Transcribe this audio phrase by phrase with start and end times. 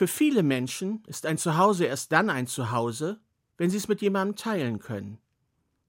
[0.00, 3.20] Für viele Menschen ist ein Zuhause erst dann ein Zuhause,
[3.58, 5.18] wenn sie es mit jemandem teilen können.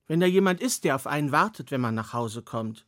[0.05, 2.85] Wenn da jemand ist, der auf einen wartet, wenn man nach Hause kommt.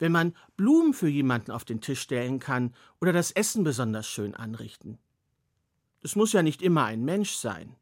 [0.00, 4.34] Wenn man Blumen für jemanden auf den Tisch stellen kann oder das Essen besonders schön
[4.34, 4.98] anrichten.
[6.02, 7.76] Es muss ja nicht immer ein Mensch sein.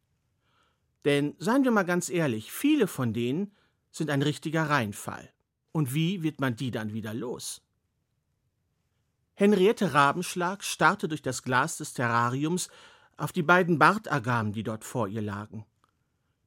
[1.06, 3.52] Denn seien wir mal ganz ehrlich, viele von denen
[3.90, 5.30] sind ein richtiger Reinfall.
[5.72, 7.62] Und wie wird man die dann wieder los?
[9.43, 12.68] Henriette Rabenschlag starrte durch das Glas des Terrariums
[13.16, 15.67] auf die beiden Bartagamen, die dort vor ihr lagen.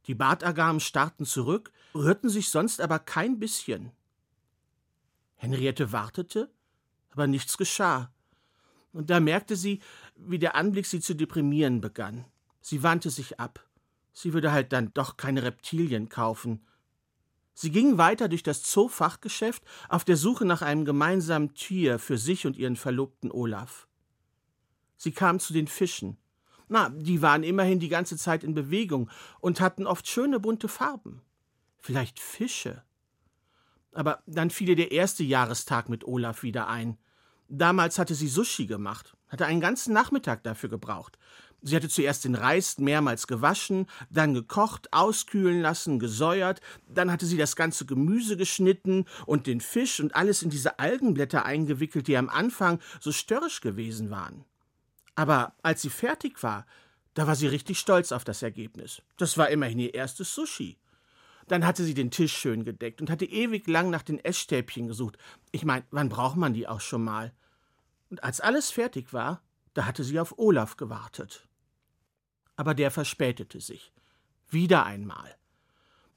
[0.07, 3.91] Die Bartagamen starrten zurück, rührten sich sonst aber kein bisschen.
[5.35, 6.49] Henriette wartete,
[7.11, 8.13] aber nichts geschah.
[8.93, 9.81] Und da merkte sie,
[10.15, 12.23] wie der Anblick sie zu deprimieren begann.
[12.61, 13.61] Sie wandte sich ab.
[14.13, 16.65] Sie würde halt dann doch keine Reptilien kaufen.
[17.55, 22.45] Sie ging weiter durch das Zoofachgeschäft auf der Suche nach einem gemeinsamen Tier für sich
[22.45, 23.87] und ihren Verlobten Olaf.
[24.97, 26.17] Sie kam zu den Fischen.
[26.67, 29.09] Na, die waren immerhin die ganze Zeit in Bewegung
[29.39, 31.21] und hatten oft schöne bunte Farben.
[31.79, 32.83] Vielleicht Fische.
[33.93, 36.97] Aber dann fiel ihr der erste Jahrestag mit Olaf wieder ein.
[37.47, 41.17] Damals hatte sie Sushi gemacht, hatte einen ganzen Nachmittag dafür gebraucht.
[41.67, 47.37] Sie hatte zuerst den Reis mehrmals gewaschen, dann gekocht, auskühlen lassen, gesäuert, dann hatte sie
[47.37, 52.29] das ganze Gemüse geschnitten und den Fisch und alles in diese Algenblätter eingewickelt, die am
[52.29, 54.45] Anfang so störrisch gewesen waren.
[55.15, 56.67] Aber als sie fertig war,
[57.15, 59.01] da war sie richtig stolz auf das Ergebnis.
[59.17, 60.77] Das war immerhin ihr erstes Sushi.
[61.47, 65.17] Dann hatte sie den Tisch schön gedeckt und hatte ewig lang nach den Essstäbchen gesucht.
[65.51, 67.33] Ich meine, wann braucht man die auch schon mal?
[68.11, 69.41] Und als alles fertig war,
[69.73, 71.47] da hatte sie auf Olaf gewartet
[72.55, 73.93] aber der verspätete sich.
[74.49, 75.35] Wieder einmal.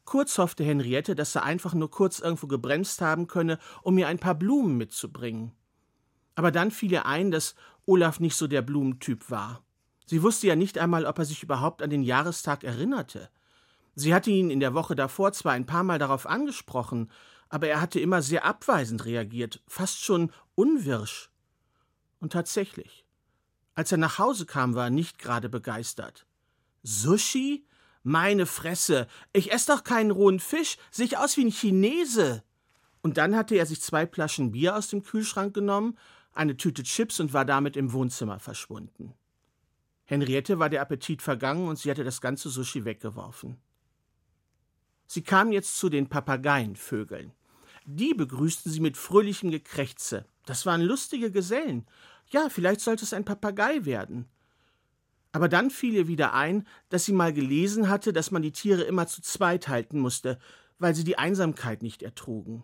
[0.05, 4.19] Kurz hoffte Henriette, dass er einfach nur kurz irgendwo gebremst haben könne, um mir ein
[4.19, 5.53] paar Blumen mitzubringen.
[6.35, 9.63] Aber dann fiel ihr ein, dass Olaf nicht so der Blumentyp war.
[10.07, 13.29] Sie wusste ja nicht einmal, ob er sich überhaupt an den Jahrestag erinnerte.
[13.95, 17.11] Sie hatte ihn in der Woche davor zwar ein paar Mal darauf angesprochen,
[17.49, 21.31] aber er hatte immer sehr abweisend reagiert, fast schon unwirsch.
[22.21, 23.05] Und tatsächlich,
[23.75, 26.28] als er nach Hause kam, war er nicht gerade begeistert.
[26.83, 27.67] Sushi?
[28.03, 32.43] Meine Fresse, ich esse doch keinen rohen Fisch, sehe aus wie ein Chinese.
[33.03, 35.99] Und dann hatte er sich zwei Flaschen Bier aus dem Kühlschrank genommen,
[36.33, 39.15] eine Tüte Chips und war damit im Wohnzimmer verschwunden.
[40.05, 43.59] Henriette war der Appetit vergangen und sie hatte das ganze Sushi weggeworfen.
[45.07, 47.33] Sie kam jetzt zu den Papageienvögeln.
[47.85, 50.27] Die begrüßten sie mit fröhlichem Gekrächze.
[50.47, 51.87] Das waren lustige Gesellen.
[52.31, 54.29] Ja, vielleicht sollte es ein Papagei werden.
[55.33, 58.83] Aber dann fiel ihr wieder ein, dass sie mal gelesen hatte, dass man die Tiere
[58.83, 60.39] immer zu zweit halten musste,
[60.79, 62.63] weil sie die Einsamkeit nicht ertrugen.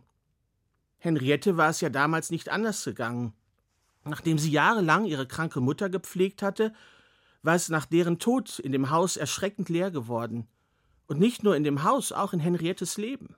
[0.99, 3.35] Henriette war es ja damals nicht anders gegangen.
[4.05, 6.73] Nachdem sie jahrelang ihre kranke Mutter gepflegt hatte,
[7.43, 10.47] war es nach deren Tod in dem Haus erschreckend leer geworden.
[11.07, 13.37] Und nicht nur in dem Haus, auch in Henriettes Leben.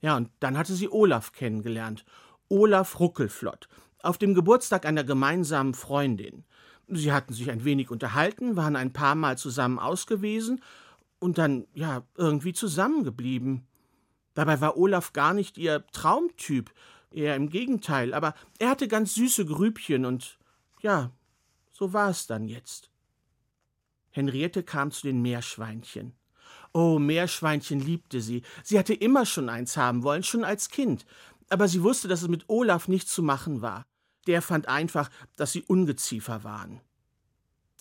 [0.00, 2.04] Ja, und dann hatte sie Olaf kennengelernt.
[2.48, 3.68] Olaf Ruckelflott,
[4.02, 6.44] auf dem Geburtstag einer gemeinsamen Freundin.
[6.90, 10.60] Sie hatten sich ein wenig unterhalten, waren ein paar Mal zusammen ausgewiesen
[11.20, 13.66] und dann, ja, irgendwie zusammengeblieben.
[14.34, 16.72] Dabei war Olaf gar nicht ihr Traumtyp,
[17.12, 20.38] eher im Gegenteil, aber er hatte ganz süße Grübchen und
[20.80, 21.10] ja,
[21.72, 22.90] so war es dann jetzt.
[24.10, 26.14] Henriette kam zu den Meerschweinchen.
[26.72, 28.42] Oh, Meerschweinchen liebte sie.
[28.64, 31.04] Sie hatte immer schon eins haben wollen, schon als Kind.
[31.48, 33.86] Aber sie wusste, dass es mit Olaf nicht zu machen war
[34.30, 36.80] der fand einfach, dass sie Ungeziefer waren.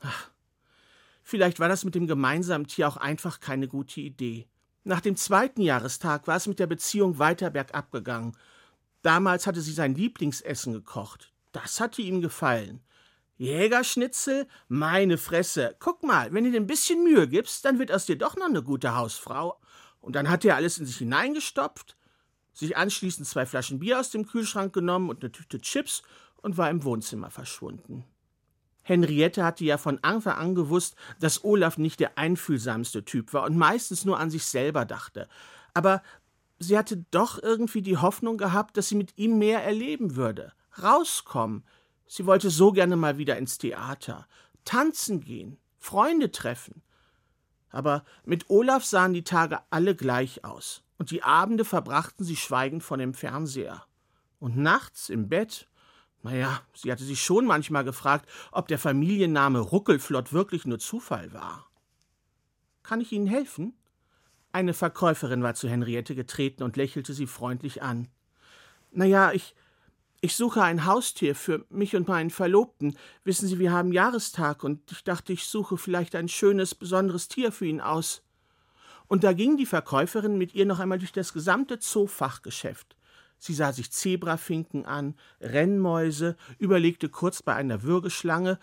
[0.02, 0.32] Ach,
[1.22, 4.48] vielleicht war das mit dem gemeinsamen Tier auch einfach keine gute Idee.
[4.84, 8.36] Nach dem zweiten Jahrestag war es mit der Beziehung weiter bergab gegangen.
[9.04, 11.32] Damals hatte sie sein Lieblingsessen gekocht.
[11.52, 12.82] Das hatte ihm gefallen.
[13.38, 14.48] Jägerschnitzel?
[14.70, 15.76] Meine Fresse.
[15.78, 18.48] Guck mal, wenn du dir ein bisschen Mühe gibst, dann wird aus dir doch noch
[18.48, 19.62] eine gute Hausfrau.
[20.02, 21.96] Und dann hat er alles in sich hineingestopft,
[22.54, 26.02] sich anschließend zwei Flaschen Bier aus dem Kühlschrank genommen und eine Tüte Chips
[26.42, 28.06] und war im Wohnzimmer verschwunden.
[28.82, 33.56] Henriette hatte ja von Anfang an gewusst, dass Olaf nicht der einfühlsamste Typ war und
[33.56, 35.28] meistens nur an sich selber dachte.
[35.74, 36.02] Aber
[36.58, 40.54] sie hatte doch irgendwie die Hoffnung gehabt, dass sie mit ihm mehr erleben würde.
[40.82, 41.64] Rauskommen.
[42.08, 44.28] Sie wollte so gerne mal wieder ins Theater,
[44.66, 46.82] tanzen gehen, Freunde treffen.
[47.70, 52.84] Aber mit Olaf sahen die Tage alle gleich aus, und die Abende verbrachten sie schweigend
[52.84, 53.84] vor dem Fernseher.
[54.40, 55.69] Und nachts im Bett
[56.22, 61.70] naja, sie hatte sich schon manchmal gefragt, ob der Familienname Ruckelflott wirklich nur Zufall war.
[62.84, 63.74] Kann ich Ihnen helfen?
[64.52, 68.08] Eine Verkäuferin war zu Henriette getreten und lächelte sie freundlich an.
[68.92, 69.56] Na ja, ich.
[70.22, 72.98] Ich suche ein Haustier für mich und meinen Verlobten.
[73.24, 77.54] Wissen Sie, wir haben Jahrestag und ich dachte, ich suche vielleicht ein schönes, besonderes Tier
[77.54, 78.22] für ihn aus.
[79.08, 82.98] Und da ging die Verkäuferin mit ihr noch einmal durch das gesamte Zoofachgeschäft.
[83.40, 88.60] Sie sah sich Zebrafinken an, Rennmäuse, überlegte kurz bei einer Würgeschlange,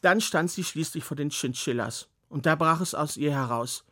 [0.00, 2.08] dann stand sie schließlich vor den Chinchillas.
[2.28, 3.84] Und da brach es aus ihr heraus.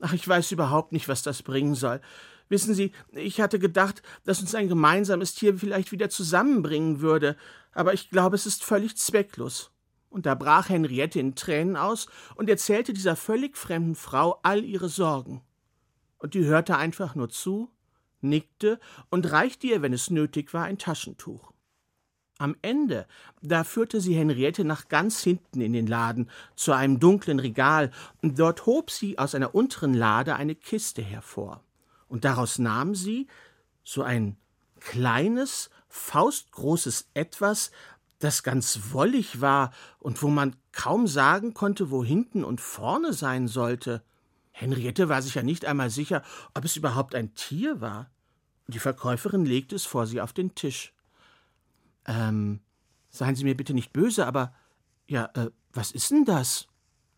[0.00, 2.00] Ach, ich weiß überhaupt nicht, was das bringen soll.
[2.48, 7.36] Wissen Sie, ich hatte gedacht, dass uns ein gemeinsames Tier vielleicht wieder zusammenbringen würde,
[7.72, 9.70] aber ich glaube, es ist völlig zwecklos.
[10.10, 12.06] Und da brach Henriette in Tränen aus
[12.36, 15.42] und erzählte dieser völlig fremden Frau all ihre Sorgen.
[16.18, 17.70] Und die hörte einfach nur zu,
[18.20, 18.80] nickte
[19.10, 21.52] und reichte ihr, wenn es nötig war, ein Taschentuch.
[22.38, 23.06] Am Ende,
[23.40, 27.90] da führte sie Henriette nach ganz hinten in den Laden, zu einem dunklen Regal,
[28.22, 31.62] und dort hob sie aus einer unteren Lade eine Kiste hervor
[32.08, 33.26] und daraus nahm sie
[33.84, 34.36] so ein
[34.80, 37.70] kleines, faustgroßes Etwas,
[38.18, 43.48] das ganz wollig war und wo man kaum sagen konnte, wo hinten und vorne sein
[43.48, 44.02] sollte.
[44.58, 46.22] Henriette war sich ja nicht einmal sicher,
[46.54, 48.10] ob es überhaupt ein Tier war.
[48.68, 50.94] Die Verkäuferin legte es vor sie auf den Tisch.
[52.06, 52.60] Ähm,
[53.10, 54.54] seien Sie mir bitte nicht böse, aber
[55.08, 56.68] ja, äh, was ist denn das?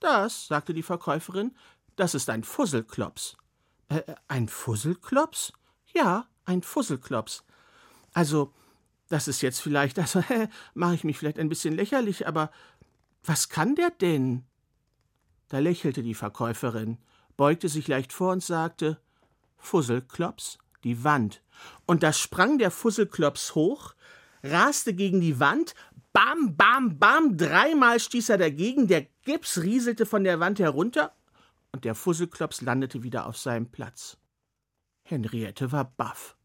[0.00, 1.56] Das, sagte die Verkäuferin,
[1.94, 3.37] das ist ein Fusselklops.
[3.88, 5.52] Äh, ein Fusselklops?
[5.94, 7.44] Ja, ein Fusselklops.
[8.14, 8.52] Also,
[9.08, 10.25] das ist jetzt vielleicht, also
[10.75, 12.50] mache ich mich vielleicht ein bisschen lächerlich, aber
[13.23, 14.44] was kann der denn?
[15.49, 16.99] Da lächelte die Verkäuferin,
[17.38, 18.99] beugte sich leicht vor und sagte
[19.56, 21.43] Fusselklops, die Wand.
[21.87, 23.94] Und da sprang der Fusselklops hoch,
[24.43, 25.75] raste gegen die Wand,
[26.12, 31.14] bam, bam, bam, dreimal stieß er dagegen, der Gips rieselte von der Wand herunter
[31.73, 34.19] und der Fusselklops landete wieder auf seinem Platz.
[35.02, 36.37] Henriette war baff,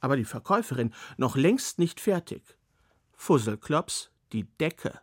[0.00, 2.56] aber die Verkäuferin noch längst nicht fertig.
[3.12, 5.00] Fusselklops die Decke.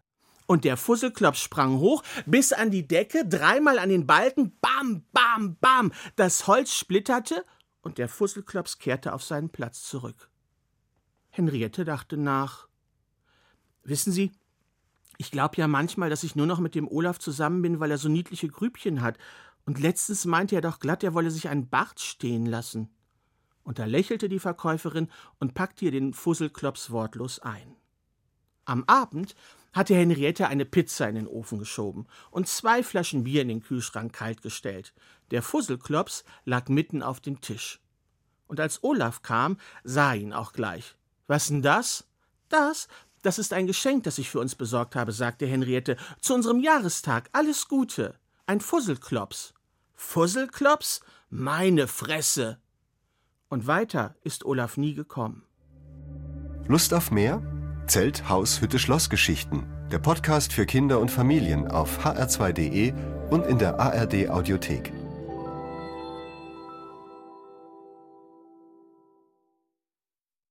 [0.51, 5.55] Und der Fusselklops sprang hoch bis an die Decke, dreimal an den Balken, bam, bam,
[5.61, 5.93] bam.
[6.17, 7.45] Das Holz splitterte
[7.79, 10.29] und der Fusselklops kehrte auf seinen Platz zurück.
[11.29, 12.67] Henriette dachte nach.
[13.85, 14.33] Wissen Sie,
[15.17, 17.97] ich glaube ja manchmal, dass ich nur noch mit dem Olaf zusammen bin, weil er
[17.97, 19.17] so niedliche Grübchen hat
[19.63, 22.89] und letztens meinte er doch glatt, er wolle sich einen Bart stehen lassen.
[23.63, 25.07] Und da lächelte die Verkäuferin
[25.39, 27.77] und packte ihr den Fusselklops wortlos ein.
[28.65, 29.33] Am Abend
[29.73, 34.13] hatte Henriette eine Pizza in den Ofen geschoben und zwei Flaschen Bier in den Kühlschrank
[34.13, 34.93] kalt gestellt.
[35.31, 37.79] Der Fusselklops lag mitten auf dem Tisch.
[38.47, 40.95] Und als Olaf kam, sah ihn auch gleich.
[41.27, 42.05] Was denn das?
[42.49, 42.89] Das?
[43.21, 45.95] Das ist ein Geschenk, das ich für uns besorgt habe, sagte Henriette.
[46.19, 47.29] Zu unserem Jahrestag.
[47.31, 48.15] Alles Gute.
[48.47, 49.53] Ein Fusselklops.
[49.93, 51.01] Fusselklops?
[51.29, 52.57] Meine Fresse!
[53.47, 55.43] Und weiter ist Olaf nie gekommen.
[56.67, 57.60] Lust auf mehr?
[57.91, 59.63] Zelt, Haus, Hütte, Schlossgeschichten.
[59.91, 62.93] Der Podcast für Kinder und Familien auf hr2.de
[63.29, 64.93] und in der ARD Audiothek.